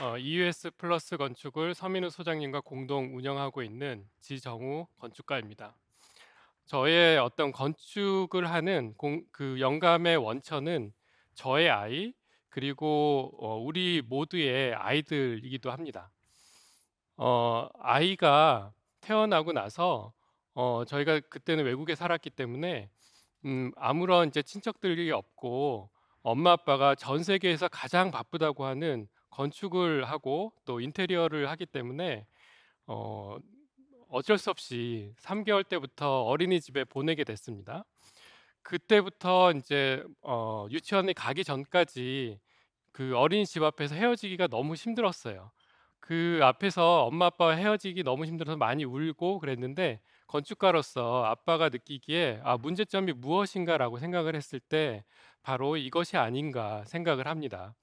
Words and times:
어, 0.00 0.16
EUS 0.16 0.70
플러스 0.78 1.16
건축을 1.16 1.74
서민우 1.74 2.10
소장님과 2.10 2.60
공동 2.60 3.16
운영하고 3.16 3.64
있는 3.64 4.06
지정우 4.20 4.86
건축가입니다. 4.96 5.74
저의 6.66 7.18
어떤 7.18 7.50
건축을 7.50 8.48
하는 8.48 8.94
공, 8.96 9.24
그 9.32 9.58
영감의 9.58 10.16
원천은 10.18 10.92
저의 11.34 11.68
아이 11.70 12.12
그리고 12.48 13.32
어, 13.40 13.56
우리 13.56 14.00
모두의 14.06 14.74
아이들이기도 14.74 15.72
합니다. 15.72 16.12
어, 17.16 17.68
아이가 17.80 18.72
태어나고 19.00 19.52
나서 19.52 20.12
어, 20.54 20.84
저희가 20.86 21.18
그때는 21.28 21.64
외국에 21.64 21.96
살았기 21.96 22.30
때문에 22.30 22.88
음, 23.46 23.72
아무런 23.74 24.28
이제 24.28 24.42
친척들이 24.42 25.10
없고 25.10 25.90
엄마 26.22 26.52
아빠가 26.52 26.94
전 26.94 27.24
세계에서 27.24 27.66
가장 27.66 28.12
바쁘다고 28.12 28.64
하는 28.64 29.08
건축을 29.30 30.04
하고 30.04 30.52
또 30.64 30.80
인테리어를 30.80 31.48
하기 31.50 31.66
때문에 31.66 32.26
어, 32.86 33.38
어쩔 34.08 34.38
수 34.38 34.50
없이 34.50 35.14
3개월 35.20 35.68
때부터 35.68 36.22
어린이집에 36.22 36.84
보내게 36.84 37.24
됐습니다. 37.24 37.84
그때부터 38.62 39.52
이제 39.52 40.02
어, 40.22 40.66
유치원에 40.70 41.12
가기 41.12 41.44
전까지 41.44 42.38
그 42.92 43.16
어린이집 43.16 43.62
앞에서 43.62 43.94
헤어지기가 43.94 44.48
너무 44.48 44.74
힘들었어요. 44.74 45.50
그 46.00 46.40
앞에서 46.42 47.04
엄마 47.04 47.26
아빠와 47.26 47.52
헤어지기 47.52 48.02
너무 48.02 48.24
힘들어서 48.24 48.56
많이 48.56 48.84
울고 48.84 49.40
그랬는데 49.40 50.00
건축가로서 50.26 51.24
아빠가 51.24 51.68
느끼기에 51.68 52.40
아 52.44 52.56
문제점이 52.56 53.12
무엇인가라고 53.12 53.98
생각을 53.98 54.34
했을 54.34 54.60
때 54.60 55.04
바로 55.42 55.76
이것이 55.76 56.16
아닌가 56.16 56.84
생각을 56.86 57.26
합니다. 57.26 57.74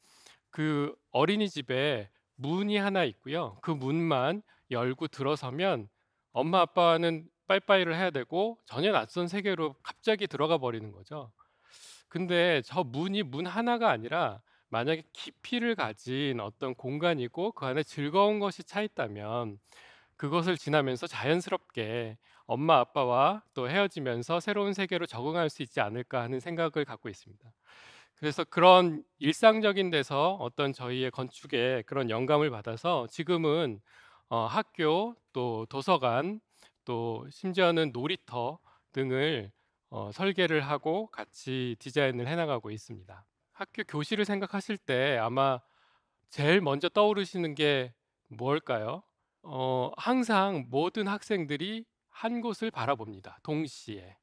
그 0.55 0.95
어린이집에 1.11 2.09
문이 2.35 2.77
하나 2.77 3.03
있고요. 3.03 3.57
그 3.61 3.71
문만 3.71 4.41
열고 4.71 5.09
들어서면 5.09 5.89
엄마 6.31 6.61
아빠는 6.61 7.27
빠이빠이를 7.45 7.93
해야 7.93 8.09
되고 8.09 8.57
전혀 8.65 8.93
낯선 8.93 9.27
세계로 9.27 9.75
갑자기 9.83 10.27
들어가 10.27 10.57
버리는 10.57 10.89
거죠. 10.93 11.33
근데 12.07 12.61
저 12.63 12.85
문이 12.85 13.23
문 13.23 13.47
하나가 13.47 13.89
아니라 13.89 14.41
만약에 14.69 15.03
깊이를 15.11 15.75
가진 15.75 16.39
어떤 16.39 16.73
공간이고 16.73 17.51
그 17.51 17.65
안에 17.65 17.83
즐거운 17.83 18.39
것이 18.39 18.63
차 18.63 18.81
있다면 18.81 19.59
그것을 20.15 20.57
지나면서 20.57 21.05
자연스럽게 21.05 22.17
엄마 22.45 22.79
아빠와 22.79 23.43
또 23.53 23.69
헤어지면서 23.69 24.39
새로운 24.39 24.71
세계로 24.71 25.05
적응할 25.05 25.49
수 25.49 25.63
있지 25.63 25.81
않을까 25.81 26.21
하는 26.21 26.39
생각을 26.39 26.85
갖고 26.85 27.09
있습니다. 27.09 27.43
그래서 28.15 28.43
그런 28.43 29.03
일상적인 29.19 29.89
데서 29.89 30.35
어떤 30.35 30.73
저희의 30.73 31.11
건축에 31.11 31.83
그런 31.85 32.09
영감을 32.09 32.49
받아서 32.49 33.07
지금은 33.07 33.81
어, 34.29 34.45
학교 34.45 35.15
또 35.33 35.65
도서관 35.69 36.39
또 36.85 37.27
심지어는 37.29 37.91
놀이터 37.91 38.59
등을 38.93 39.51
어, 39.89 40.11
설계를 40.13 40.61
하고 40.61 41.07
같이 41.07 41.75
디자인을 41.79 42.27
해나가고 42.27 42.71
있습니다. 42.71 43.25
학교 43.51 43.83
교실을 43.83 44.25
생각하실 44.25 44.77
때 44.77 45.17
아마 45.17 45.59
제일 46.29 46.61
먼저 46.61 46.89
떠오르시는 46.89 47.55
게 47.55 47.93
뭘까요? 48.27 49.03
어, 49.43 49.91
항상 49.97 50.65
모든 50.69 51.07
학생들이 51.07 51.85
한 52.09 52.41
곳을 52.41 52.71
바라봅니다. 52.71 53.39
동시에. 53.43 54.17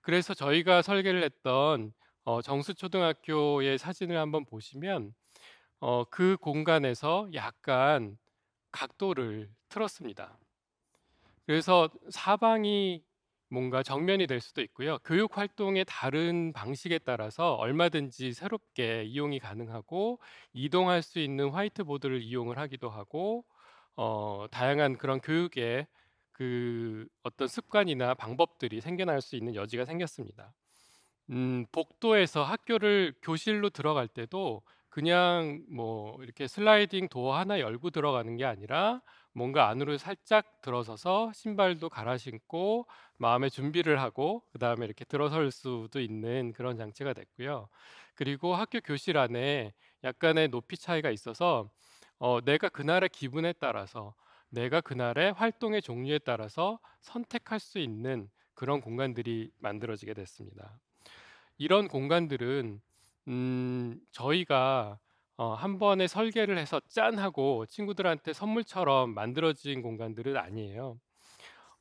그래서 0.00 0.34
저희가 0.34 0.82
설계를 0.82 1.22
했던 1.22 1.92
어, 2.26 2.42
정수초등학교의 2.42 3.78
사진을 3.78 4.18
한번 4.18 4.44
보시면 4.44 5.14
어, 5.78 6.02
그 6.10 6.36
공간에서 6.40 7.28
약간 7.34 8.18
각도를 8.72 9.48
틀었습니다. 9.68 10.36
그래서 11.46 11.88
사방이 12.10 13.04
뭔가 13.48 13.84
정면이 13.84 14.26
될 14.26 14.40
수도 14.40 14.60
있고요. 14.62 14.98
교육 15.04 15.38
활동의 15.38 15.84
다른 15.86 16.52
방식에 16.52 16.98
따라서 16.98 17.54
얼마든지 17.54 18.32
새롭게 18.32 19.04
이용이 19.04 19.38
가능하고 19.38 20.18
이동할 20.52 21.02
수 21.02 21.20
있는 21.20 21.50
화이트보드를 21.50 22.22
이용을 22.22 22.58
하기도 22.58 22.90
하고 22.90 23.44
어, 23.94 24.46
다양한 24.50 24.98
그런 24.98 25.20
교육의 25.20 25.86
그 26.32 27.06
어떤 27.22 27.46
습관이나 27.46 28.14
방법들이 28.14 28.80
생겨날 28.80 29.20
수 29.20 29.36
있는 29.36 29.54
여지가 29.54 29.84
생겼습니다. 29.84 30.52
음, 31.30 31.66
복도에서 31.72 32.44
학교를 32.44 33.14
교실로 33.22 33.70
들어갈 33.70 34.06
때도 34.08 34.62
그냥 34.88 35.64
뭐 35.68 36.16
이렇게 36.22 36.46
슬라이딩 36.46 37.08
도어 37.08 37.36
하나 37.36 37.60
열고 37.60 37.90
들어가는 37.90 38.36
게 38.36 38.44
아니라 38.44 39.02
뭔가 39.32 39.68
안으로 39.68 39.98
살짝 39.98 40.62
들어서서 40.62 41.32
신발도 41.34 41.90
갈아 41.90 42.16
신고 42.16 42.86
마음의 43.18 43.50
준비를 43.50 44.00
하고 44.00 44.42
그다음에 44.52 44.86
이렇게 44.86 45.04
들어설 45.04 45.50
수도 45.50 46.00
있는 46.00 46.52
그런 46.54 46.76
장치가 46.78 47.12
됐고요. 47.12 47.68
그리고 48.14 48.54
학교 48.54 48.80
교실 48.80 49.18
안에 49.18 49.74
약간의 50.04 50.48
높이 50.48 50.78
차이가 50.78 51.10
있어서 51.10 51.70
어, 52.18 52.40
내가 52.42 52.68
그날의 52.70 53.10
기분에 53.10 53.52
따라서 53.54 54.14
내가 54.48 54.80
그날의 54.80 55.32
활동의 55.34 55.82
종류에 55.82 56.20
따라서 56.20 56.78
선택할 57.02 57.60
수 57.60 57.78
있는 57.78 58.30
그런 58.54 58.80
공간들이 58.80 59.50
만들어지게 59.58 60.14
됐습니다. 60.14 60.80
이런 61.58 61.88
공간들은 61.88 62.80
음, 63.28 64.00
저희가 64.12 64.98
어, 65.36 65.54
한 65.54 65.78
번에 65.78 66.06
설계를 66.06 66.58
해서 66.58 66.80
짠 66.88 67.18
하고 67.18 67.66
친구들한테 67.66 68.32
선물처럼 68.32 69.12
만들어진 69.14 69.82
공간들은 69.82 70.36
아니에요. 70.36 70.98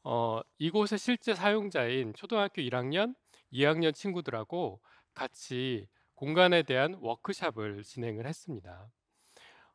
어, 0.03 0.41
이곳의 0.59 0.99
실제 0.99 1.33
사용자인 1.33 2.13
초등학교 2.13 2.61
1학년, 2.61 3.15
2학년 3.51 3.93
친구들하고 3.93 4.81
같이 5.13 5.87
공간에 6.15 6.63
대한 6.63 6.97
워크샵을 6.99 7.83
진행을 7.83 8.27
했습니다. 8.27 8.87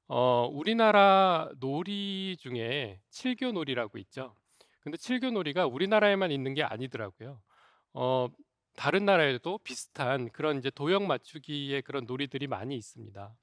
어, 0.08 0.48
우리나라 0.52 1.48
놀이 1.58 2.36
중에 2.38 3.00
칠교 3.10 3.52
놀이라고 3.52 3.98
있죠. 3.98 4.34
근데 4.80 4.96
칠교 4.98 5.30
놀이가 5.30 5.66
우리나라에만 5.66 6.30
있는 6.30 6.54
게 6.54 6.62
아니더라고요. 6.62 7.40
어, 7.94 8.28
다른 8.76 9.04
나라에도 9.04 9.58
비슷한 9.58 10.30
그런 10.30 10.58
이제 10.58 10.70
도형 10.70 11.06
맞추기의 11.06 11.82
그런 11.82 12.04
놀이들이 12.06 12.46
많이 12.46 12.76
있습니다. 12.76 13.34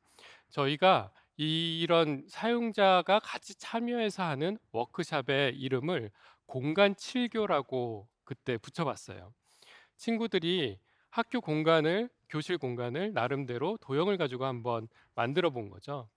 저희가 0.49 1.11
이런 1.37 2.25
사용자가 2.27 3.19
같이 3.19 3.55
참여해서 3.55 4.23
하는 4.23 4.57
워크샵의 4.71 5.55
이름을 5.57 6.11
공간 6.45 6.95
칠교라고 6.95 8.07
그때 8.23 8.57
붙여봤어요. 8.57 9.33
친구들이 9.97 10.79
학교 11.09 11.41
공간을 11.41 12.09
교실 12.29 12.57
공간을 12.57 13.13
나름대로 13.13 13.77
도형을 13.81 14.17
가지고 14.17 14.45
한번 14.45 14.87
만들어 15.15 15.49
본 15.49 15.69
거죠. 15.69 16.09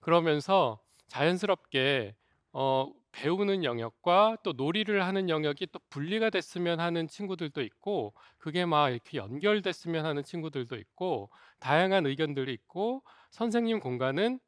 그러면서 0.00 0.80
자연스럽게 1.08 2.14
어, 2.52 2.92
배우는 3.16 3.64
영역과 3.64 4.36
또 4.42 4.52
놀이를 4.52 5.02
하는 5.06 5.30
영역이 5.30 5.68
또 5.72 5.80
분리가 5.88 6.28
됐으면 6.28 6.80
하는 6.80 7.08
친구들도 7.08 7.62
있고 7.62 8.12
그게 8.36 8.66
막 8.66 8.90
이렇게 8.90 9.16
연결됐으면 9.16 10.04
하는 10.04 10.22
친구들도 10.22 10.76
있고 10.76 11.30
다양한 11.58 12.04
의견들이 12.04 12.52
있고 12.52 13.02
선생님 13.30 13.80
공간은 13.80 14.38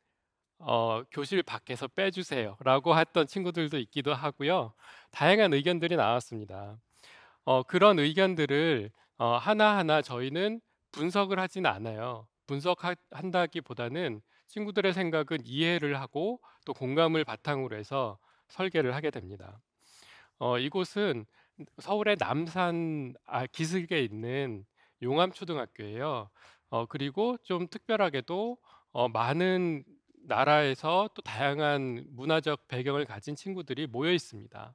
어, 0.58 1.02
교실 1.10 1.42
밖에서 1.42 1.88
빼주세요라고 1.88 2.98
했던 2.98 3.26
친구들도 3.26 3.78
있기도 3.78 4.12
하고요. 4.12 4.74
다양한 5.12 5.54
의견들이 5.54 5.96
나왔습니다. 5.96 6.76
어, 7.44 7.62
그런 7.62 7.98
의견들을 7.98 8.90
어, 9.16 9.38
하나하나 9.38 10.02
저희는 10.02 10.60
분석을 10.92 11.38
하진 11.38 11.64
않아요. 11.64 12.26
분석한다기보다는 12.46 14.20
친구들의 14.46 14.92
생각은 14.92 15.38
이해를 15.44 15.98
하고 16.00 16.40
또 16.66 16.74
공감을 16.74 17.24
바탕으로 17.24 17.74
해서 17.74 18.18
설계를 18.48 18.94
하게 18.94 19.10
됩니다. 19.10 19.60
어, 20.38 20.58
이곳은 20.58 21.26
서울의 21.78 22.16
남산 22.18 23.14
아, 23.26 23.46
기슭에 23.46 24.02
있는 24.02 24.64
용암초등학교예요. 25.02 26.30
어, 26.70 26.86
그리고 26.86 27.36
좀 27.42 27.66
특별하게도 27.68 28.58
어, 28.92 29.08
많은 29.08 29.84
나라에서 30.26 31.08
또 31.14 31.22
다양한 31.22 32.04
문화적 32.10 32.68
배경을 32.68 33.06
가진 33.06 33.34
친구들이 33.34 33.86
모여 33.86 34.12
있습니다. 34.12 34.74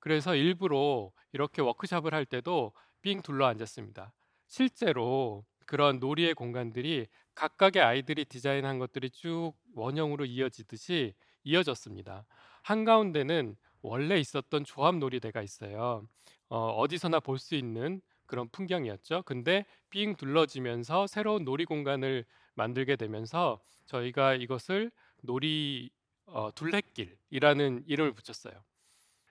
그래서 0.00 0.34
일부러 0.34 1.10
이렇게 1.32 1.60
워크숍을 1.60 2.14
할 2.14 2.24
때도 2.24 2.72
삥 3.02 3.20
둘러 3.22 3.46
앉았습니다. 3.46 4.12
실제로 4.46 5.44
그런 5.66 5.98
놀이의 5.98 6.34
공간들이 6.34 7.06
각각의 7.34 7.82
아이들이 7.82 8.24
디자인한 8.24 8.78
것들이 8.78 9.10
쭉 9.10 9.52
원형으로 9.74 10.24
이어지듯이 10.24 11.14
이어졌습니다. 11.44 12.24
한가운데는 12.68 13.56
원래 13.80 14.18
있었던 14.18 14.64
조합 14.64 14.96
놀이대가 14.96 15.40
있어요. 15.42 16.06
어, 16.50 16.84
디서나 16.88 17.18
볼 17.20 17.38
수 17.38 17.54
있는 17.54 18.02
그런 18.26 18.48
풍경이었죠. 18.50 19.22
근데 19.22 19.64
삥 19.88 20.14
둘러지면서 20.16 21.06
새로운 21.06 21.44
놀이 21.44 21.64
공간을 21.64 22.26
만들게 22.54 22.96
되면서 22.96 23.58
저희가 23.86 24.34
이것을 24.34 24.90
놀이 25.22 25.88
어, 26.26 26.50
둘레길이라는 26.54 27.84
이름을 27.86 28.12
붙였어요. 28.12 28.52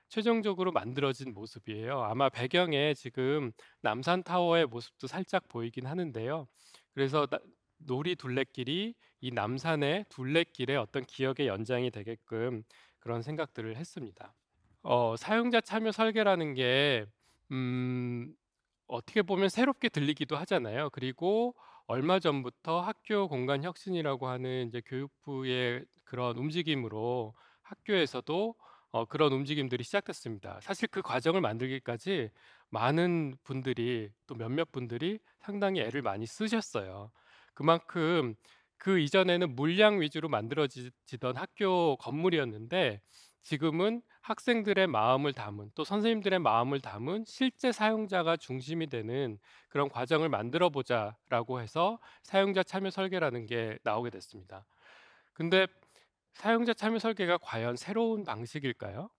최종적으로 0.09 0.71
만들어진 0.71 1.33
모습이에요. 1.35 2.01
아마 2.01 2.29
배경에 2.29 2.95
지금 2.95 3.51
남산 3.81 4.23
타워의 4.23 4.65
모습도 4.65 5.05
살짝 5.05 5.47
보이긴 5.47 5.85
하는데요. 5.85 6.47
그래서 6.95 7.27
나, 7.27 7.37
놀이 7.77 8.15
둘레길이 8.15 8.95
이 9.21 9.31
남산의 9.31 10.05
둘레길의 10.09 10.77
어떤 10.77 11.05
기억의 11.05 11.47
연장이 11.47 11.91
되게끔 11.91 12.63
그런 12.99 13.21
생각들을 13.21 13.75
했습니다. 13.75 14.33
어, 14.83 15.15
사용자 15.17 15.61
참여 15.61 15.91
설계라는 15.91 16.53
게 16.53 17.05
음, 17.51 18.33
어떻게 18.87 19.21
보면 19.21 19.49
새롭게 19.49 19.89
들리기도 19.89 20.37
하잖아요. 20.37 20.89
그리고 20.91 21.55
얼마 21.87 22.19
전부터 22.19 22.81
학교 22.81 23.27
공간 23.27 23.63
혁신이라고 23.63 24.27
하는 24.27 24.67
이제 24.67 24.81
교육부의 24.85 25.85
그런 26.03 26.37
움직임으로 26.37 27.33
학교에서도 27.63 28.55
어, 28.91 29.05
그런 29.05 29.33
움직임들이 29.33 29.83
시작됐습니다. 29.83 30.59
사실 30.61 30.87
그 30.87 31.01
과정을 31.01 31.41
만들기까지 31.41 32.29
많은 32.69 33.35
분들이 33.43 34.09
또 34.25 34.35
몇몇 34.35 34.71
분들이 34.71 35.19
상당히 35.39 35.81
애를 35.81 36.01
많이 36.01 36.25
쓰셨어요. 36.25 37.11
그만큼 37.53 38.35
그 38.77 38.99
이전에는 38.99 39.55
물량 39.55 40.01
위주로 40.01 40.29
만들어지던 40.29 41.35
학교 41.35 41.95
건물이었는데 41.97 43.01
지금은 43.43 44.01
학생들의 44.21 44.87
마음을 44.87 45.31
담은 45.31 45.71
또 45.73 45.85
선생님들의 45.85 46.39
마음을 46.39 46.81
담은 46.81 47.23
실제 47.25 47.71
사용자가 47.71 48.35
중심이 48.35 48.87
되는 48.87 49.39
그런 49.69 49.87
과정을 49.87 50.27
만들어 50.27 50.69
보자라고 50.69 51.61
해서 51.61 51.97
사용자 52.23 52.63
참여 52.63 52.89
설계라는 52.89 53.45
게 53.45 53.79
나오게 53.83 54.09
됐습니다. 54.09 54.65
근데 55.33 55.65
사용자 56.33 56.73
참여 56.73 56.99
설계가 56.99 57.37
과연 57.37 57.77
새로운 57.77 58.25
방식일까요? 58.25 59.09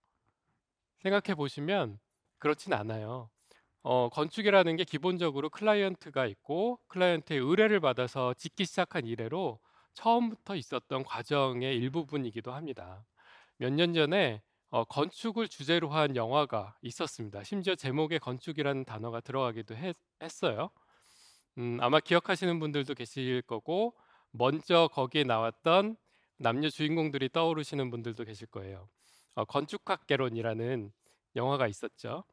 생각해 0.99 1.35
보시면 1.35 1.99
그렇진 2.37 2.73
않아요. 2.73 3.29
어, 3.83 4.09
건축이라는 4.09 4.75
게 4.75 4.83
기본적으로 4.83 5.49
클라이언트가 5.49 6.25
있고 6.27 6.79
클라이언트의 6.87 7.39
의뢰를 7.39 7.79
받아서 7.79 8.33
짓기 8.33 8.65
시작한 8.65 9.05
이래로 9.05 9.59
처음부터 9.93 10.55
있었던 10.55 11.03
과정의 11.03 11.75
일부분이기도 11.77 12.51
합니다. 12.53 13.05
몇 13.57 13.71
년 13.73 13.93
전에 13.93 14.41
어, 14.71 14.83
건축을 14.85 15.47
주제로 15.47 15.89
한 15.89 16.15
영화가 16.15 16.77
있었습니다. 16.83 17.43
심지어 17.43 17.75
제목에 17.75 18.19
건축이라는 18.19 18.85
단어가 18.85 19.19
들어가기도 19.21 19.75
했, 19.75 19.95
어요 20.43 20.69
음, 21.57 21.77
아마 21.81 21.99
기억하시는 21.99 22.59
분들도 22.59 22.93
계실 22.95 23.41
거고 23.43 23.95
먼저 24.31 24.89
거기에 24.93 25.23
나왔던 25.23 25.97
남녀 26.37 26.69
주인공들이 26.69 27.29
떠오르시는 27.29 27.91
분들도 27.91 28.23
계실 28.25 28.47
거예요. 28.47 28.89
어, 29.35 29.45
건축학개론이라는 29.45 30.91
영화가 31.35 31.67
있었죠. 31.67 32.23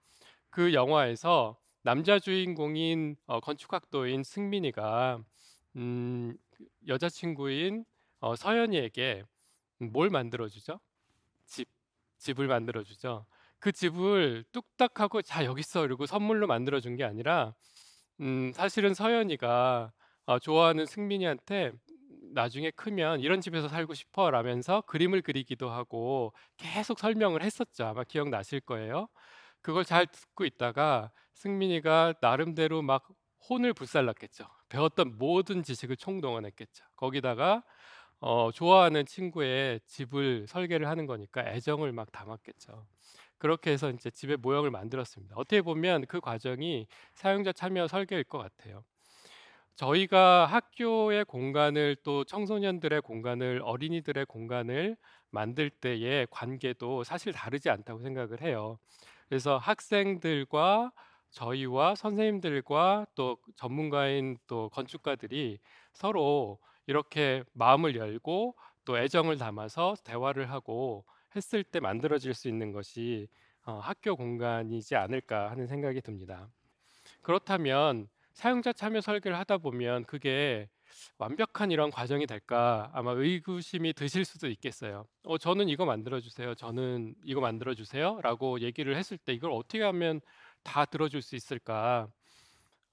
그 0.56 0.72
영화에서 0.72 1.58
남자 1.82 2.18
주인공인 2.18 3.16
어, 3.26 3.40
건축학도인 3.40 4.22
승민이가 4.22 5.18
음, 5.76 6.34
여자친구인 6.88 7.84
어, 8.20 8.34
서연이에게 8.36 9.24
뭘 9.92 10.08
만들어주죠? 10.08 10.80
집 11.44 11.68
집을 12.16 12.48
만들어 12.48 12.82
주죠. 12.84 13.26
그 13.58 13.70
집을 13.70 14.44
뚝딱하고 14.50 15.20
자 15.20 15.44
여기 15.44 15.60
있어 15.60 15.84
이러고 15.84 16.06
선물로 16.06 16.46
만들어 16.46 16.80
준 16.80 16.96
게 16.96 17.04
아니라 17.04 17.54
음 18.20 18.50
사실은 18.54 18.94
서연이가 18.94 19.92
어, 20.24 20.38
좋아하는 20.38 20.86
승민이한테 20.86 21.72
나중에 22.32 22.70
크면 22.70 23.20
이런 23.20 23.42
집에서 23.42 23.68
살고 23.68 23.92
싶어 23.92 24.30
라면서 24.30 24.80
그림을 24.82 25.20
그리기도 25.20 25.68
하고 25.68 26.32
계속 26.56 26.98
설명을 26.98 27.42
했었죠. 27.42 27.84
아마 27.84 28.04
기억나실 28.04 28.60
거예요. 28.60 29.08
그걸 29.62 29.84
잘 29.84 30.06
듣고 30.06 30.44
있다가 30.44 31.10
승민이가 31.34 32.14
나름대로 32.20 32.82
막 32.82 33.08
혼을 33.48 33.72
불살랐겠죠. 33.72 34.44
배웠던 34.68 35.18
모든 35.18 35.62
지식을 35.62 35.96
총동원했겠죠. 35.96 36.84
거기다가 36.96 37.62
어, 38.18 38.50
좋아하는 38.52 39.04
친구의 39.04 39.80
집을 39.86 40.46
설계를 40.48 40.88
하는 40.88 41.06
거니까 41.06 41.42
애정을 41.46 41.92
막 41.92 42.10
담았겠죠. 42.12 42.86
그렇게 43.38 43.70
해서 43.70 43.90
이제 43.90 44.10
집의 44.10 44.38
모형을 44.38 44.70
만들었습니다. 44.70 45.36
어떻게 45.36 45.60
보면 45.60 46.06
그 46.06 46.20
과정이 46.20 46.86
사용자 47.14 47.52
참여 47.52 47.86
설계일 47.88 48.24
것 48.24 48.38
같아요. 48.38 48.82
저희가 49.76 50.46
학교의 50.46 51.26
공간을 51.26 51.96
또 52.02 52.24
청소년들의 52.24 53.02
공간을 53.02 53.60
어린이들의 53.62 54.24
공간을 54.24 54.96
만들 55.30 55.68
때의 55.68 56.26
관계도 56.30 57.04
사실 57.04 57.34
다르지 57.34 57.68
않다고 57.68 58.00
생각을 58.00 58.40
해요. 58.40 58.78
그래서 59.28 59.58
학생들과 59.58 60.92
저희와 61.30 61.94
선생님들과 61.94 63.06
또 63.14 63.38
전문가인 63.56 64.38
또 64.46 64.68
건축가들이 64.70 65.58
서로 65.92 66.58
이렇게 66.86 67.42
마음을 67.52 67.96
열고 67.96 68.56
또 68.84 68.98
애정을 68.98 69.36
담아서 69.36 69.96
대화를 70.04 70.50
하고 70.50 71.04
했을 71.34 71.64
때 71.64 71.80
만들어질 71.80 72.32
수 72.34 72.48
있는 72.48 72.72
것이 72.72 73.28
어, 73.64 73.80
학교 73.80 74.16
공간이지 74.16 74.94
않을까 74.94 75.50
하는 75.50 75.66
생각이 75.66 76.00
듭니다. 76.00 76.48
그렇다면 77.22 78.08
사용자 78.32 78.72
참여 78.72 79.00
설계를 79.00 79.36
하다 79.38 79.58
보면 79.58 80.04
그게 80.04 80.68
완벽한 81.18 81.70
이런 81.70 81.90
과정이 81.90 82.26
될까 82.26 82.90
아마 82.92 83.12
의구심이 83.12 83.92
드실 83.92 84.24
수도 84.24 84.48
있겠어요. 84.48 85.06
어, 85.24 85.38
저는 85.38 85.68
이거 85.68 85.84
만들어 85.84 86.20
주세요. 86.20 86.54
저는 86.54 87.14
이거 87.24 87.40
만들어 87.40 87.74
주세요라고 87.74 88.60
얘기를 88.60 88.96
했을 88.96 89.18
때 89.18 89.32
이걸 89.32 89.52
어떻게 89.52 89.82
하면 89.82 90.20
다 90.62 90.84
들어줄 90.84 91.22
수 91.22 91.36
있을까? 91.36 92.08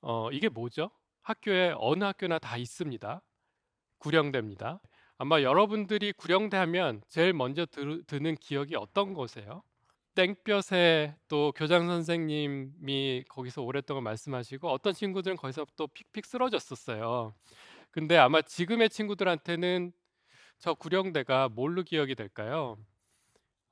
어, 0.02 0.30
이게 0.32 0.50
뭐죠? 0.50 0.92
학교에 1.22 1.74
어느 1.78 2.04
학교나 2.04 2.40
다 2.40 2.58
있습니다. 2.58 3.22
구령대입니다. 3.98 4.82
아마 5.18 5.42
여러분들이 5.42 6.12
구령대 6.14 6.58
하면 6.58 7.02
제일 7.08 7.34
먼저 7.34 7.66
드, 7.66 8.04
드는 8.06 8.36
기억이 8.36 8.76
어떤 8.76 9.14
거세요? 9.14 9.64
땡볕에 10.16 11.16
또 11.28 11.52
교장 11.56 11.88
선생님이 11.88 13.24
거기서 13.30 13.64
오랫동안 13.64 14.04
말씀하시고 14.04 14.70
어떤 14.70 14.94
친구들은 14.94 15.38
거기서 15.38 15.66
또 15.76 15.88
픽픽 15.88 16.26
쓰러졌었어요. 16.26 17.34
근데 17.94 18.18
아마 18.18 18.42
지금의 18.42 18.90
친구들한테는 18.90 19.94
저 20.58 20.74
구령대가 20.74 21.48
뭘로 21.48 21.84
기억이 21.84 22.16
될까요? 22.16 22.76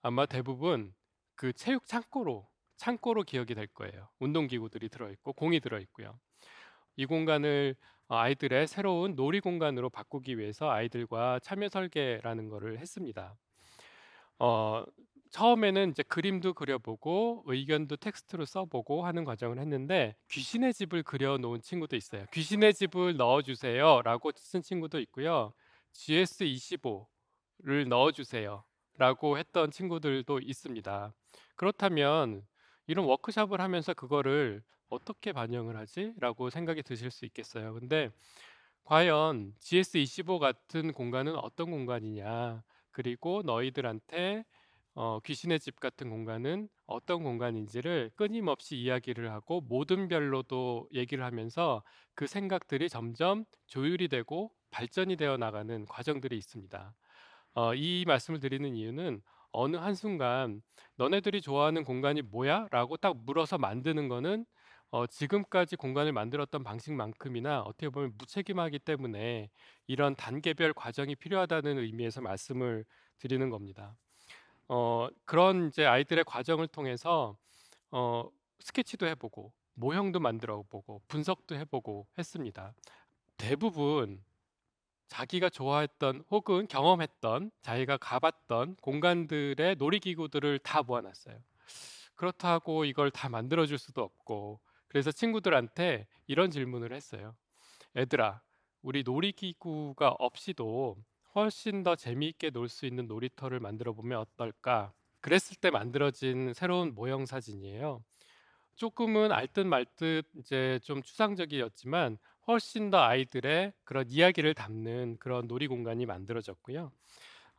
아마 0.04 0.28
대부분 0.28 0.94
그 1.34 1.52
체육 1.54 1.88
창고로 1.88 2.48
창고로 2.78 3.24
기억이 3.24 3.56
될 3.56 3.66
거예요. 3.66 4.10
운동기구들이 4.20 4.90
들어있고 4.90 5.34
공이 5.34 5.60
들어있고요. 5.60 6.20
이 6.98 7.08
공간을 7.08 7.76
어, 8.10 8.16
아이들의 8.16 8.68
새로운 8.68 9.16
놀이 9.16 9.40
공간으로 9.40 9.90
바꾸기 9.90 10.38
위해서 10.38 10.70
아이들과 10.70 11.40
참여 11.40 11.70
설계라는 11.70 12.50
것을 12.50 12.78
했습니다. 12.78 13.36
어, 14.38 14.84
처음에는 15.32 15.92
이제 15.92 16.04
그림도 16.04 16.54
그려보고 16.54 17.44
의견도 17.48 17.96
텍스트로 17.96 18.46
써보고 18.46 19.06
하는 19.06 19.24
과정을 19.24 19.60
했는데 19.60 20.16
귀신의 20.30 20.74
집을 20.74 21.04
그려놓은 21.04 21.62
친구도 21.62 21.96
있어요. 21.96 22.26
귀신의 22.34 22.74
집을 22.74 23.16
넣어주세요라고 23.16 24.32
쓴 24.36 24.62
친구도 24.62 25.00
있고요. 25.00 25.54
GS25를 25.94 27.88
넣어주세요라고 27.88 29.38
했던 29.38 29.72
친구들도 29.72 30.40
있습니다. 30.40 31.14
그렇다면 31.56 32.46
이런 32.88 33.06
워크샵을 33.06 33.62
하면서 33.62 33.94
그거를 33.94 34.62
어떻게 34.90 35.32
반영을 35.32 35.78
하지? 35.78 36.14
라고 36.20 36.50
생각이 36.50 36.84
드실 36.84 37.10
수 37.10 37.24
있겠어요. 37.24 37.74
근데 37.74 38.10
과연 38.84 39.54
GS25 39.62 40.40
같은 40.40 40.92
공간은 40.92 41.38
어떤 41.38 41.72
공간이냐? 41.72 42.64
그리고 42.92 43.42
너희들한테 43.46 44.44
어, 44.94 45.20
귀신의 45.22 45.60
집 45.60 45.80
같은 45.80 46.10
공간은 46.10 46.68
어떤 46.86 47.24
공간인지를 47.24 48.12
끊임없이 48.16 48.76
이야기를 48.78 49.32
하고 49.32 49.62
모든 49.62 50.08
별로도 50.10 50.90
얘기를 50.94 51.24
하면서 51.24 51.84
그 52.14 52.28
생각들이 52.28 52.90
점점 52.90 53.46
조율이 53.68 54.10
되고 54.10 54.52
발전이 54.70 55.16
되어 55.16 55.38
나가는 55.38 55.86
과정들이 55.86 56.38
있습니다. 56.38 56.94
어, 57.56 57.74
이 57.76 58.04
말씀을 58.08 58.40
드리는 58.40 58.76
이유는 58.76 59.22
어느 59.52 59.78
한순간 59.78 60.62
너네들이 60.96 61.42
좋아하는 61.42 61.84
공간이 61.84 62.22
뭐야? 62.22 62.68
라고 62.72 62.98
딱 62.98 63.18
물어서 63.26 63.58
만드는 63.58 64.08
거는 64.10 64.46
어, 64.92 65.08
지금까지 65.08 65.78
공간을 65.78 66.12
만들었던 66.14 66.64
방식만큼이나 66.64 67.62
어떻게 67.62 67.90
보면 67.90 68.14
무책임하기 68.18 68.80
때문에 68.80 69.50
이런 69.88 70.16
단계별 70.16 70.74
과정이 70.74 71.16
필요하다는 71.16 71.80
의미에서 71.80 72.22
말씀을 72.22 72.86
드리는 73.20 73.50
겁니다. 73.50 73.96
어, 74.74 75.10
그런 75.26 75.68
이제 75.68 75.86
아이들의 75.86 76.24
과정을 76.24 76.66
통해서 76.70 77.36
어, 77.92 78.30
스케치도 78.62 79.06
해보고 79.06 79.52
모형도 79.74 80.22
만들어 80.22 80.64
보고 80.70 81.02
분석도 81.10 81.56
해보고 81.56 82.08
했습니다. 82.18 82.74
대부분 83.36 84.24
자기가 85.10 85.50
좋아했던 85.50 86.24
혹은 86.32 86.68
경험했던 86.70 87.52
자기가 87.62 87.98
가봤던 87.98 88.78
공간들의 88.78 89.76
놀이기구들을 89.76 90.60
다 90.60 90.84
모아놨어요. 90.84 91.38
그렇다고 92.16 92.86
이걸 92.86 93.12
다 93.12 93.28
만들어줄 93.28 93.78
수도 93.78 94.04
없고 94.04 94.62
그래서 94.88 95.12
친구들한테 95.12 96.08
이런 96.28 96.50
질문을 96.50 96.94
했어요. 96.94 97.36
애들아, 97.98 98.42
우리 98.84 99.04
놀이기구가 99.04 100.16
없이도 100.18 100.96
훨씬 101.36 101.84
더 101.84 101.96
재미있게 101.96 102.50
놀 102.50 102.68
수 102.68 102.86
있는 102.86 103.08
놀이터를 103.08 103.60
만들어 103.60 103.94
보면 103.94 104.20
어떨까? 104.20 104.94
그랬을 105.22 105.58
때 105.58 105.70
만들어진 105.70 106.54
새로운 106.54 106.94
모형 106.96 107.26
사진이에요. 107.26 108.04
조금은 108.76 109.32
알듯 109.32 109.68
말듯 109.68 110.28
이제 110.38 110.80
좀 110.84 111.02
추상적이었지만 111.04 112.18
훨씬 112.48 112.90
더 112.90 113.00
아이들의 113.00 113.74
그런 113.84 114.10
이야기를 114.10 114.54
담는 114.56 115.18
그런 115.20 115.48
놀이 115.48 115.68
공간이 115.68 116.06
만들어졌고요. 116.06 116.92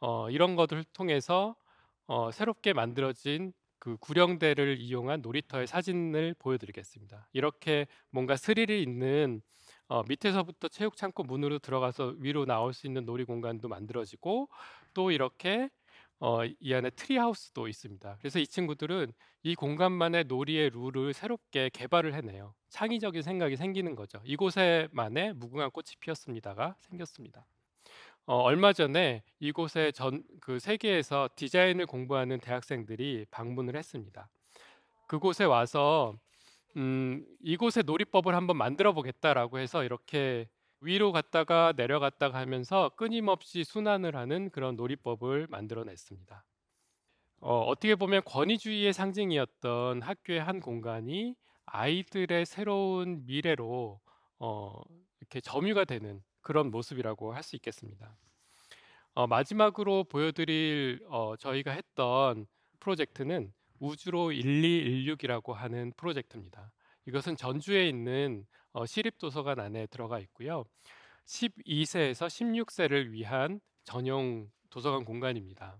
어, 0.00 0.30
이런 0.30 0.56
것들을 0.56 0.84
통해서 0.92 1.56
어, 2.06 2.30
새롭게 2.32 2.72
만들어진 2.72 3.52
그 3.78 3.96
구령대를 3.98 4.78
이용한 4.80 5.22
놀이터의 5.22 5.66
사진을 5.66 6.34
보여드리겠습니다. 6.38 7.28
이렇게 7.32 7.86
뭔가 8.10 8.36
스릴이 8.36 8.82
있는 8.82 9.42
어, 9.92 10.02
밑에서부터 10.08 10.68
체육 10.68 10.96
창고 10.96 11.22
문으로 11.22 11.58
들어가서 11.58 12.14
위로 12.18 12.46
나올 12.46 12.72
수 12.72 12.86
있는 12.86 13.04
놀이 13.04 13.24
공간도 13.24 13.68
만들어지고 13.68 14.48
또 14.94 15.10
이렇게 15.10 15.68
어, 16.18 16.46
이 16.46 16.72
안에 16.72 16.88
tree 16.88 17.17
house도 17.17 17.68
있습니다. 17.68 18.16
그래서 18.18 18.38
이 18.38 18.46
친구들은 18.46 19.12
이 19.42 19.54
공간만의 19.54 20.24
놀이의 20.28 20.70
룰을 20.70 21.12
새롭게 21.12 21.68
개발을 21.74 22.14
해내요. 22.14 22.54
창의적인 22.70 23.20
생각이 23.20 23.56
생기는 23.56 23.94
거죠. 23.94 24.18
이곳에만의 24.24 25.34
무궁화 25.34 25.70
꽃이 25.70 25.88
피었습니다가 26.00 26.76
생겼습니다. 26.78 27.44
어, 28.24 28.36
얼마 28.36 28.72
전에 28.72 29.22
이곳에 29.40 29.92
전 29.92 30.22
그 30.40 30.58
세계에서 30.58 31.28
디자인을 31.36 31.84
공부하는 31.84 32.40
대학생들이 32.40 33.26
방문을 33.30 33.76
했습니다. 33.76 34.30
그곳에 35.06 35.44
와서 35.44 36.16
음, 36.76 37.24
이곳의 37.40 37.84
놀이법을 37.84 38.34
한번 38.34 38.56
만들어 38.56 38.92
보겠다라고 38.92 39.58
해서 39.58 39.84
이렇게 39.84 40.48
위로 40.80 41.12
갔다가 41.12 41.72
내려갔다가 41.76 42.38
하면서 42.38 42.90
끊임없이 42.96 43.62
순환을 43.64 44.16
하는 44.16 44.50
그런 44.50 44.76
놀이법을 44.76 45.46
만들어냈습니다. 45.48 46.44
어, 47.40 47.60
어떻게 47.62 47.94
보면 47.96 48.22
권위주의의 48.24 48.92
상징이었던 48.92 50.02
학교의 50.02 50.40
한 50.42 50.60
공간이 50.60 51.34
아이들의 51.66 52.46
새로운 52.46 53.24
미래로 53.26 54.00
어, 54.38 54.80
이렇게 55.20 55.40
점유가 55.40 55.84
되는 55.84 56.22
그런 56.40 56.70
모습이라고 56.70 57.34
할 57.34 57.42
수 57.42 57.56
있겠습니다. 57.56 58.16
어, 59.14 59.26
마지막으로 59.26 60.04
보여드릴 60.04 61.04
어, 61.08 61.36
저희가 61.36 61.72
했던 61.72 62.46
프로젝트는 62.80 63.52
우주로 63.82 64.30
1216이라고 64.30 65.52
하는 65.54 65.92
프로젝트입니다. 65.96 66.70
이것은 67.06 67.34
전주에 67.36 67.88
있는 67.88 68.46
어, 68.72 68.86
시립도서관 68.86 69.58
안에 69.58 69.86
들어가 69.88 70.20
있고요. 70.20 70.64
12세에서 71.26 72.28
16세를 72.28 73.10
위한 73.10 73.60
전용 73.82 74.48
도서관 74.70 75.04
공간입니다. 75.04 75.76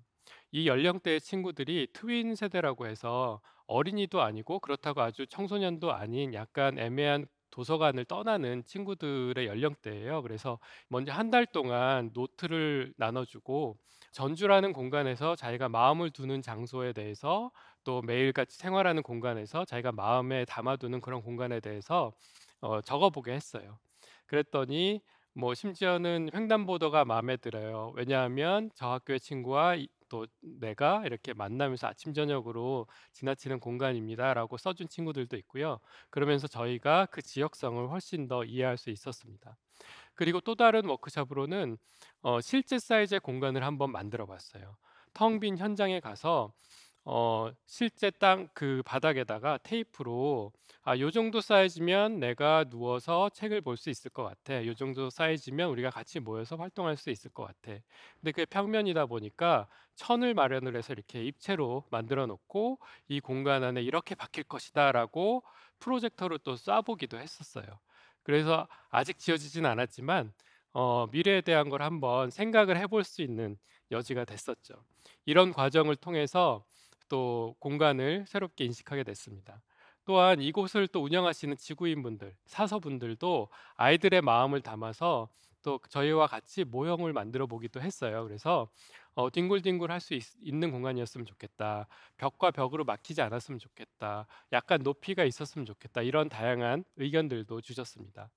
이 0.50 0.66
연령대의 0.66 1.20
친구들이 1.20 1.88
트윈 1.92 2.34
세대라고 2.34 2.88
해서 2.88 3.40
어린이도 3.66 4.20
아니고 4.20 4.58
그렇다고 4.58 5.00
아주 5.00 5.24
청소년도 5.28 5.92
아닌 5.92 6.34
약간 6.34 6.80
애매한 6.80 7.26
도서관을 7.52 8.06
떠나는 8.06 8.64
친구들의 8.64 9.46
연령대예요. 9.46 10.22
그래서 10.22 10.58
먼저 10.88 11.12
한 11.12 11.30
달 11.30 11.46
동안 11.46 12.10
노트를 12.14 12.94
나눠주고 12.96 13.76
전주라는 14.12 14.72
공간에서 14.72 15.36
자기가 15.36 15.68
마음을 15.68 16.10
두는 16.10 16.42
장소에 16.42 16.92
대해서 16.92 17.50
또 17.84 18.02
매일같이 18.02 18.56
생활하는 18.58 19.02
공간에서 19.02 19.64
자기가 19.64 19.92
마음에 19.92 20.44
담아두는 20.44 21.00
그런 21.00 21.22
공간에 21.22 21.60
대해서 21.60 22.12
어, 22.60 22.80
적어보게 22.80 23.32
했어요. 23.32 23.78
그랬더니 24.26 25.00
뭐 25.34 25.54
심지어는 25.54 26.30
횡단보도가 26.34 27.04
마음에 27.04 27.36
들어요. 27.36 27.92
왜냐하면 27.96 28.70
저 28.74 28.88
학교의 28.88 29.20
친구와 29.20 29.76
또 30.08 30.26
내가 30.42 31.02
이렇게 31.06 31.32
만나면서 31.32 31.86
아침 31.86 32.12
저녁으로 32.12 32.86
지나치는 33.12 33.60
공간입니다라고 33.60 34.58
써준 34.58 34.88
친구들도 34.88 35.36
있고요. 35.38 35.80
그러면서 36.10 36.46
저희가 36.46 37.06
그 37.06 37.22
지역성을 37.22 37.88
훨씬 37.90 38.28
더 38.28 38.44
이해할 38.44 38.76
수 38.76 38.90
있었습니다. 38.90 39.56
그리고 40.14 40.40
또 40.40 40.54
다른 40.54 40.84
워크숍으로는 40.86 41.78
어, 42.22 42.40
실제 42.40 42.78
사이즈의 42.78 43.20
공간을 43.20 43.64
한번 43.64 43.90
만들어 43.92 44.26
봤어요. 44.26 44.76
텅 45.14 45.40
빈 45.40 45.58
현장에 45.58 46.00
가서 46.00 46.52
어, 47.04 47.50
실제 47.66 48.10
땅 48.10 48.48
그 48.54 48.82
바닥에다가 48.84 49.58
테이프로 49.58 50.52
아, 50.82 50.96
요 50.98 51.10
정도 51.10 51.40
사이즈면 51.40 52.18
내가 52.20 52.64
누워서 52.64 53.28
책을 53.30 53.60
볼 53.60 53.76
수 53.76 53.90
있을 53.90 54.10
것 54.10 54.22
같아. 54.24 54.64
요 54.66 54.74
정도 54.74 55.10
사이즈면 55.10 55.68
우리가 55.70 55.90
같이 55.90 56.20
모여서 56.20 56.56
활동할 56.56 56.96
수 56.96 57.10
있을 57.10 57.30
것 57.32 57.44
같아. 57.44 57.72
근데 58.20 58.30
그게 58.32 58.44
평면이다 58.46 59.06
보니까 59.06 59.68
천을 59.96 60.34
마련을 60.34 60.76
해서 60.76 60.92
이렇게 60.92 61.24
입체로 61.24 61.84
만들어 61.90 62.26
놓고 62.26 62.78
이 63.08 63.20
공간 63.20 63.64
안에 63.64 63.82
이렇게 63.82 64.14
바뀔 64.14 64.44
것이다라고 64.44 65.42
프로젝터로 65.80 66.38
또 66.38 66.54
쏴보기도 66.54 67.18
했었어요. 67.18 67.66
그래서 68.22 68.68
아직 68.90 69.18
지어지진 69.18 69.66
않았지만 69.66 70.32
어, 70.72 71.06
미래에 71.08 71.40
대한 71.42 71.68
걸 71.68 71.82
한번 71.82 72.30
생각을 72.30 72.76
해볼 72.78 73.02
수 73.04 73.22
있는 73.22 73.56
여지가 73.90 74.24
됐었죠. 74.24 74.74
이런 75.26 75.52
과정을 75.52 75.96
통해서 75.96 76.64
또 77.12 77.54
공간을 77.58 78.24
새롭게 78.26 78.64
인식하게 78.64 79.04
됐습니다. 79.04 79.60
또한 80.06 80.40
이곳을 80.40 80.88
또 80.88 81.02
운영하시는 81.02 81.58
지구인분들, 81.58 82.34
사서분들도 82.46 83.50
아이들의 83.74 84.22
마음을 84.22 84.62
담아서 84.62 85.28
또 85.62 85.78
저희와 85.90 86.26
같이 86.26 86.64
모형을 86.64 87.12
만들어 87.12 87.46
보기도 87.46 87.82
했어요. 87.82 88.24
그래서 88.24 88.70
어, 89.14 89.28
뒹굴뒹굴 89.28 89.92
할 89.92 90.00
수 90.00 90.18
있는 90.40 90.70
공간이었으면 90.70 91.26
좋겠다. 91.26 91.86
벽과 92.16 92.50
벽으로 92.50 92.84
막히지 92.84 93.20
않았으면 93.20 93.58
좋겠다. 93.58 94.26
약간 94.52 94.82
높이가 94.82 95.22
있었으면 95.22 95.66
좋겠다. 95.66 96.00
이런 96.00 96.30
다양한 96.30 96.82
의견들도 96.96 97.60
주셨습니다. 97.60 98.30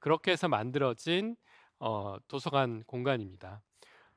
그렇게 0.00 0.32
해서 0.32 0.48
만들어진 0.48 1.36
어, 1.78 2.16
도서관 2.26 2.82
공간입니다. 2.88 3.62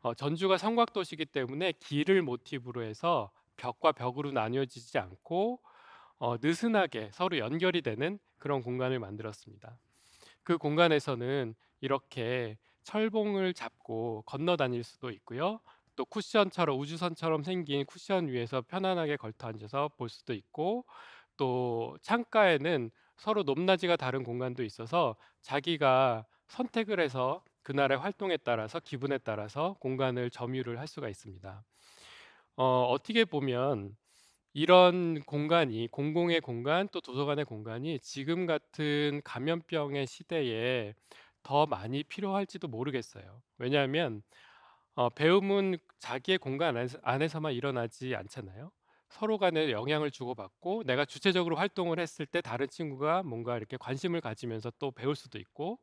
어, 0.01 0.15
전주가 0.15 0.57
성곽도시이기 0.57 1.25
때문에 1.27 1.73
길을 1.73 2.23
모티브로 2.23 2.81
해서 2.81 3.29
벽과 3.59 3.91
벽으로 3.91 4.31
나뉘어지지 4.31 4.97
않고 4.97 5.61
어, 6.17 6.37
느슨하게 6.41 7.11
서로 7.13 7.37
연결이 7.37 7.81
되는 7.81 8.19
그런 8.37 8.61
공간을 8.61 8.99
만들었습니다. 8.99 9.77
그 10.43 10.57
공간에서는 10.57 11.55
이렇게 11.81 12.57
철봉을 12.83 13.53
잡고 13.53 14.23
건너 14.25 14.55
다닐 14.55 14.83
수도 14.83 15.11
있고요. 15.11 15.59
또 15.95 16.05
쿠션처럼 16.05 16.79
우주선처럼 16.79 17.43
생긴 17.43 17.85
쿠션 17.85 18.29
위에서 18.29 18.61
편안하게 18.61 19.17
걸터 19.17 19.47
앉아서 19.47 19.89
볼 19.97 20.09
수도 20.09 20.33
있고 20.33 20.85
또 21.37 21.97
창가에는 22.01 22.89
서로 23.17 23.43
높낮이가 23.43 23.97
다른 23.97 24.23
공간도 24.23 24.63
있어서 24.63 25.17
자기가 25.41 26.25
선택을 26.47 26.99
해서 26.99 27.43
그날의 27.63 27.97
활동에 27.97 28.37
따라서 28.37 28.79
기분에 28.79 29.17
따라서 29.19 29.75
공간을 29.79 30.31
점유를 30.31 30.79
할 30.79 30.87
수가 30.87 31.09
있습니다. 31.09 31.63
어, 32.59 32.83
어떻게 32.89 33.23
보면 33.25 33.95
이런 34.53 35.21
공간이 35.21 35.87
공공의 35.91 36.41
공간 36.41 36.89
또 36.91 37.01
도서관의 37.01 37.45
공간이 37.45 37.99
지금 38.01 38.45
같은 38.47 39.21
감염병의 39.25 40.07
시대에 40.07 40.95
더 41.43 41.65
많이 41.67 42.03
필요할지도 42.03 42.67
모르겠어요. 42.69 43.43
왜냐하면 43.59 44.23
어, 44.95 45.09
배움은 45.09 45.77
자기의 45.99 46.39
공간 46.39 46.77
안에서, 47.03 47.41
만 47.41 47.53
일어나지 47.53 48.15
않잖아요. 48.15 48.71
서로 49.09 49.37
간에 49.39 49.71
영향을 49.71 50.11
주고받고 50.11 50.83
내가 50.85 51.05
주체적으로 51.05 51.57
활동을 51.57 51.99
했을 51.99 52.25
때 52.27 52.41
다른 52.41 52.67
친구가 52.69 53.23
뭔가 53.23 53.57
이렇게 53.57 53.77
관심을 53.77 54.21
가지면서 54.21 54.71
또 54.79 54.91
배울 54.91 55.15
수도 55.15 55.39
있고 55.39 55.79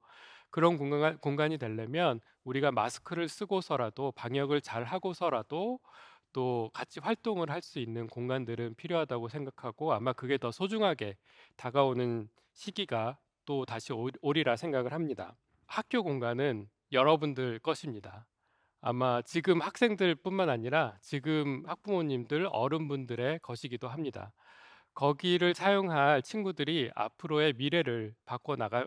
그런 0.51 0.77
공간, 0.79 1.19
공간이 1.19 1.59
되려면 1.59 2.21
우리가 2.45 2.73
마스크를 2.73 3.29
쓰고서라도 3.29 4.13
방역을 4.13 4.61
잘 4.61 4.85
하고서라도 4.85 5.81
또 6.37 6.71
같이 6.75 7.01
활동을 7.01 7.51
할 7.51 7.63
수 7.63 7.79
있는 7.79 8.07
공간들은 8.09 8.75
필요하다고 8.77 9.29
생각하고 9.29 9.95
아마 9.95 10.13
그게 10.13 10.37
더 10.37 10.53
소중하게 10.53 11.17
다가오는 11.57 12.29
시기가 12.53 13.19
또 13.47 13.65
다시 13.65 13.95
오리라 14.21 14.57
생각을 14.57 14.93
합니다. 14.93 15.35
학교 15.67 16.03
공간은 16.03 16.69
여러분들 16.93 17.59
것입니다. 17.61 18.27
아마 18.83 19.23
지금 19.23 19.63
학생들뿐만 19.63 20.51
아니라 20.51 20.99
지금 21.01 21.65
학부모님들 21.67 22.49
어른분들의 22.53 23.41
것이기도 23.41 23.89
합니다. 23.89 24.33
거기를 24.95 25.55
사용할 25.55 26.23
친구들이 26.23 26.91
앞으로의 26.95 27.55
미래를 27.55 28.15
바꿔 28.27 28.57
나갈 28.57 28.87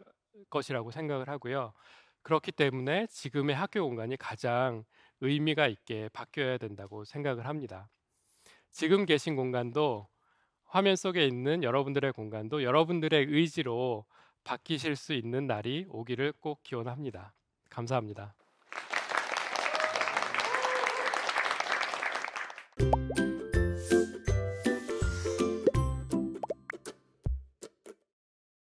것이라고 0.51 0.91
생각을 0.91 1.29
하고요. 1.29 1.73
그렇기 2.21 2.51
때문에 2.51 3.07
지금의 3.07 3.55
학교 3.55 3.83
공간이 3.87 4.17
가장 4.17 4.83
의미가 5.21 5.67
있게 5.67 6.09
바뀌어야 6.13 6.57
된다고 6.57 7.05
생각을 7.05 7.45
합니다. 7.45 7.89
지금 8.71 9.05
계신 9.05 9.35
공간도 9.35 10.07
화면 10.65 10.95
속에 10.95 11.25
있는 11.25 11.63
여러분들의 11.63 12.13
공간도 12.13 12.63
여러분들의 12.63 13.25
의지로 13.29 14.05
바뀌실 14.43 14.95
수 14.95 15.13
있는 15.13 15.47
날이 15.47 15.85
오기를 15.89 16.33
꼭 16.39 16.61
기원합니다. 16.63 17.33
감사합니다. 17.69 18.35